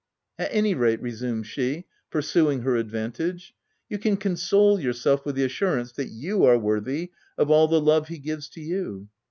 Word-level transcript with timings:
"At 0.39 0.49
any 0.51 0.73
rate," 0.73 0.99
resumed 0.99 1.45
she, 1.45 1.85
pursuing 2.09 2.61
her 2.61 2.75
advantage," 2.75 3.53
you 3.87 3.99
can 3.99 4.17
console 4.17 4.79
yourself 4.79 5.27
with 5.27 5.35
the 5.35 5.43
assurance 5.45 5.91
that 5.91 6.09
you 6.09 6.43
are 6.43 6.57
worthy 6.57 7.11
of 7.37 7.51
all 7.51 7.67
the 7.67 7.79
love 7.79 8.07
he 8.07 8.17
gives 8.17 8.49
to 8.49 8.61
you." 8.61 9.09